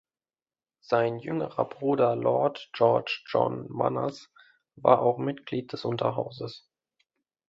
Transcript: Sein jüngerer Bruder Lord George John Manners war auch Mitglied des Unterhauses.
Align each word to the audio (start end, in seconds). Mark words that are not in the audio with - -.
Sein 0.83 1.19
jüngerer 1.19 1.65
Bruder 1.65 2.15
Lord 2.15 2.71
George 2.73 3.21
John 3.27 3.67
Manners 3.71 4.31
war 4.75 4.99
auch 5.03 5.19
Mitglied 5.19 5.71
des 5.73 5.85
Unterhauses. 5.85 6.67